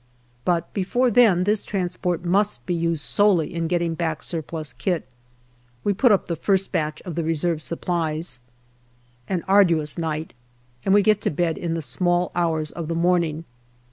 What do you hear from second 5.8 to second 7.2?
We put up the first batch of